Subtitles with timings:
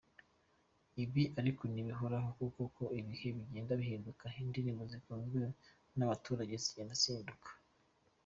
[1.03, 5.39] Ibi ariko ntibihoraho kuko uko ibihe bigenda bihinduka indirimbo zikunzwe
[5.97, 7.49] n’abaturage zigenda zihinduka.